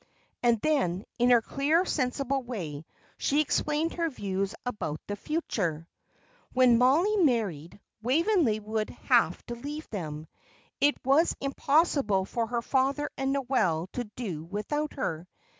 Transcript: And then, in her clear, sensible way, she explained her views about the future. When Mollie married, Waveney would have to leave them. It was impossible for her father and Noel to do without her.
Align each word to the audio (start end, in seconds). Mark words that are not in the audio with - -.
And 0.41 0.59
then, 0.61 1.03
in 1.19 1.29
her 1.29 1.43
clear, 1.43 1.85
sensible 1.85 2.41
way, 2.41 2.87
she 3.19 3.39
explained 3.39 3.93
her 3.93 4.09
views 4.09 4.55
about 4.65 4.99
the 5.05 5.15
future. 5.15 5.87
When 6.53 6.79
Mollie 6.79 7.17
married, 7.23 7.79
Waveney 8.01 8.59
would 8.61 8.89
have 8.89 9.45
to 9.45 9.53
leave 9.53 9.87
them. 9.89 10.25
It 10.79 10.97
was 11.05 11.35
impossible 11.39 12.25
for 12.25 12.47
her 12.47 12.63
father 12.63 13.11
and 13.15 13.31
Noel 13.31 13.89
to 13.93 14.05
do 14.15 14.43
without 14.43 14.93
her. 14.93 15.27